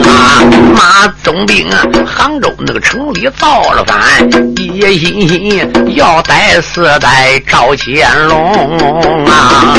[0.76, 3.98] 马总兵啊，杭州那个城里造了反，
[4.56, 9.74] 一心心要逮四代赵乾隆啊。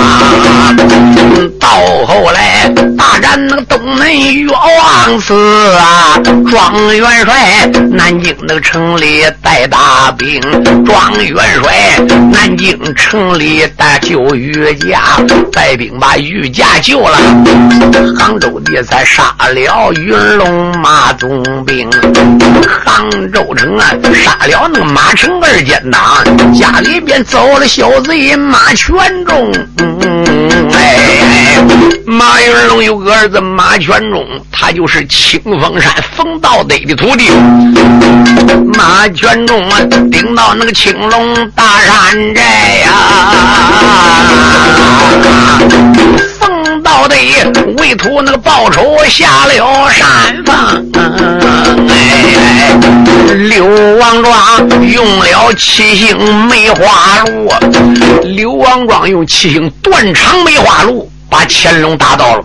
[1.60, 1.70] 到
[2.06, 5.34] 后来大战那个东门岳王寺
[5.78, 10.41] 啊，庄元帅南京那个城里带大兵，
[10.84, 11.93] 庄元帅。
[12.32, 15.02] 南京城里大救御驾，
[15.52, 17.18] 带兵把御驾救了。
[18.18, 21.89] 杭州的才杀了云龙马总兵，
[22.86, 26.24] 杭州城啊杀了那个马成二奸党，
[26.54, 29.52] 家里边走了小贼马全忠。
[30.74, 31.64] 哎，
[32.06, 37.30] 马云龙有个儿子马全忠，他就是清风山冯道德的徒弟。
[38.76, 39.80] 马全忠啊，
[40.12, 42.41] 顶到那个青龙大山寨
[42.84, 42.88] 呀，
[46.39, 47.15] 奉道的
[47.79, 50.55] 为图那个报仇下了山峰。
[51.89, 52.77] 哎，
[53.49, 53.65] 刘
[53.97, 57.49] 王庄用了七星梅花鹿，
[58.23, 61.11] 刘王庄用七星断肠梅花鹿。
[61.34, 62.43] 把乾隆打倒了。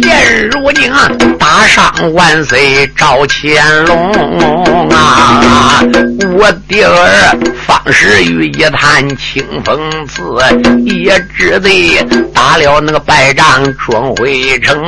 [0.00, 1.10] 现如今啊，
[1.40, 5.82] 打上万岁赵乾隆啊！
[6.38, 7.36] 我弟儿
[7.66, 10.22] 方世玉一探清风寺，
[10.84, 12.00] 也只得
[12.32, 14.80] 打了那个败仗转回城，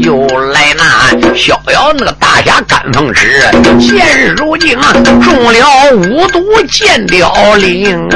[0.00, 3.42] 又来那逍遥那个大侠甘凤池，
[3.78, 8.08] 现如今啊中了五毒剑凋零，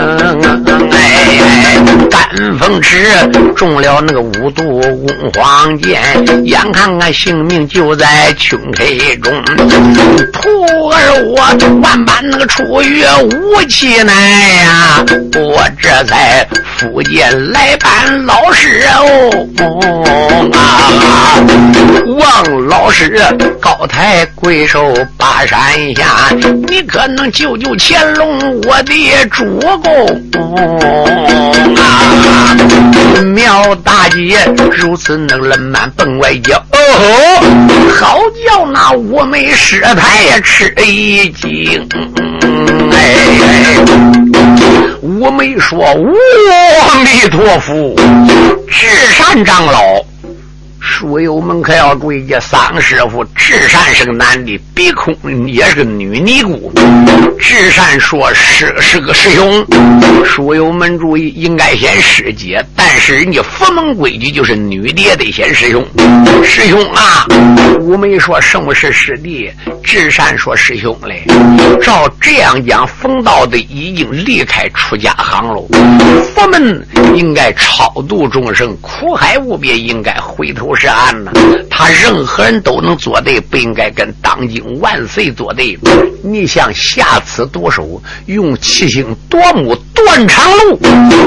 [0.93, 1.77] 哎，
[2.11, 3.07] 甘凤池
[3.55, 6.01] 中了那个五毒翁黄剑，
[6.45, 9.33] 眼看看性命就在穷黑中，
[10.33, 10.49] 徒
[10.89, 11.37] 儿我
[11.83, 13.03] 万般那个出于
[13.33, 14.13] 无气奈
[14.65, 15.05] 呀，
[15.35, 19.31] 我这才福建来办老师哦
[20.53, 20.59] 啊，
[22.19, 23.21] 王老师
[23.61, 25.59] 高抬贵手把山
[25.95, 26.31] 下，
[26.69, 29.45] 你可能救救乾隆我的主
[29.83, 30.07] 公
[31.77, 32.57] 啊！
[33.35, 34.20] 苗大姐
[34.73, 41.89] 如此能冷满本外叫，哦吼，好叫那五眉师太吃一惊。
[42.93, 42.97] 哎，
[45.01, 47.95] 五眉说：“阿弥陀佛，
[48.69, 50.05] 智善长老。”
[50.81, 55.15] 书友们可要注意，这桑师傅智善是个男的，比空
[55.47, 56.73] 也是个女尼姑。
[57.39, 59.67] 智善说是是个师兄，
[60.25, 65.87] 书友们注意，应该先师姐，但是人家佛门规矩就是女的也得先师兄。
[66.43, 67.27] 师兄啊，
[67.81, 69.51] 五梅说什么是师弟？
[69.85, 71.25] 智善说师兄嘞。
[71.83, 75.67] 照这样讲，冯道的已经离开出家行喽。
[76.35, 80.70] 佛门应该超度众生，苦海无边，应该回头。
[80.71, 81.33] 不是俺呐，
[81.69, 85.77] 他任何人都能做对，不应该跟当今万岁作对。
[86.23, 90.79] 你想下此毒手，用七星夺目断肠路，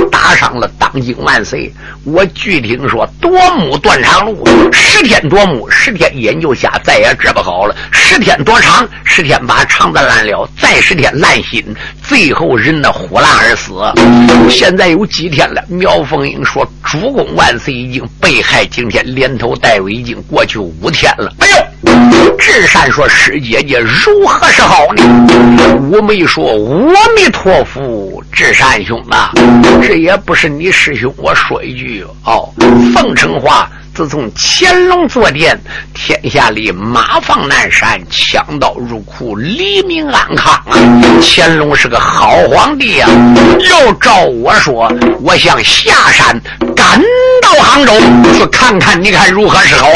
[0.09, 1.69] 打伤了当今万岁。
[2.05, 7.75] 我据听说夺目断肠路，十天夺目，十天研究下再也治不好了。
[7.91, 11.61] 十天多长，十天把肠子烂了，再十天烂心，
[12.01, 13.73] 最后人的呼烂而死。
[14.49, 15.61] 现在有几天了？
[15.67, 19.32] 苗凤英说，主公万岁已经被害，今天连。
[19.37, 21.33] 头带我已经过去五天了。
[21.39, 25.03] 哎呦，智善说：“师姐姐如何是好呢？”
[25.91, 26.51] 五妹说
[26.93, 29.31] ：“阿弥陀佛，智善兄啊，
[29.81, 31.13] 这也不是你师兄。
[31.17, 32.49] 我说一句哦，
[32.93, 35.59] 奉承话。”自从乾隆坐殿，
[35.93, 40.75] 天下里马放南山，强盗入库，黎民安康啊！
[41.21, 43.07] 乾隆是个好皇帝呀！
[43.69, 44.91] 要照我说，
[45.21, 46.41] 我想下山
[46.75, 46.99] 赶
[47.43, 47.93] 到杭州
[48.33, 49.87] 去看看，你看如何是好？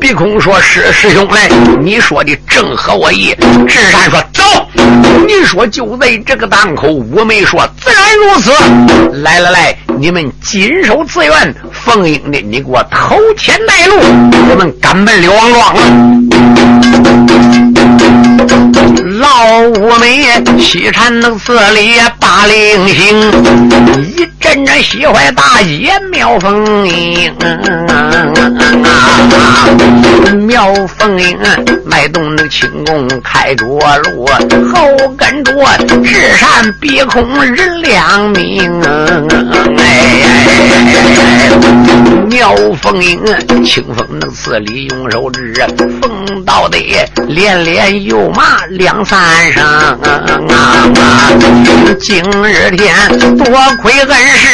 [0.00, 1.46] 毕空说：“师师兄来，
[1.82, 3.36] 你说的正合我意。”
[3.68, 4.42] 智山说：“走。”
[5.28, 8.50] 你说就在这个档口，我没说，自然如此。
[9.22, 11.54] 来来来，你们谨守自愿。
[11.72, 13.96] 凤英的，你给我头前带路，
[14.50, 15.80] 我们赶奔刘王庄了。
[19.20, 20.22] 老五梅
[20.58, 23.30] 西禅那寺里把令行，
[24.16, 27.32] 一阵阵喜怀大姐妙凤英。
[30.46, 31.38] 妙凤英
[31.86, 34.26] 迈动那轻功开着路，
[34.72, 35.52] 后跟着
[36.02, 38.82] 智善鼻孔人两名。
[39.84, 39.90] 哎，
[42.28, 43.20] 妙凤英
[43.64, 45.54] 清风能刺里用手指，
[46.00, 46.78] 风到的
[47.28, 49.04] 连连又骂两。
[49.04, 49.98] 三声啊！
[50.02, 50.08] 啊,
[50.48, 50.88] 啊
[52.00, 52.94] 今日天
[53.36, 53.44] 多
[53.82, 54.48] 亏恩师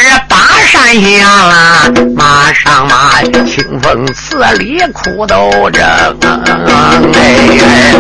[0.71, 6.17] 山下了，马上马清风寺里苦斗着。
[7.13, 7.93] 哎，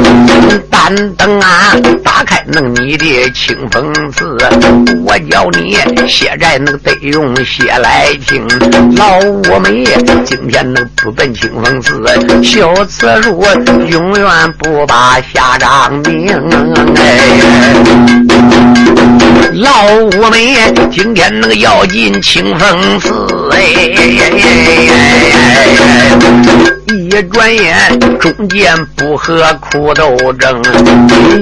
[0.70, 4.38] 单等啊，打开弄你的清风寺，
[5.04, 8.46] 我叫你血债能得用血来听。
[8.96, 9.84] 老五梅
[10.24, 12.04] 今天能不奔清风寺，
[12.44, 13.44] 修此路
[13.88, 16.28] 永远不把下张名。
[16.94, 17.18] 哎，
[19.54, 20.54] 老五梅
[20.90, 23.58] 今天那个要进清风生死，哎，
[26.88, 30.60] 一转眼中间不和苦斗争，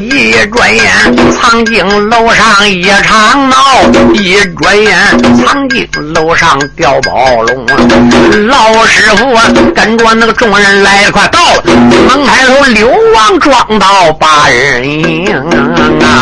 [0.00, 0.86] 一转眼
[1.32, 3.56] 藏经楼上一场闹，
[4.14, 4.96] 一转眼
[5.44, 7.66] 藏经楼上吊宝龙。
[8.46, 9.36] 老师傅
[9.74, 15.26] 跟着那个众人来快到了，门开头刘王撞到八人营
[16.00, 16.14] 啊！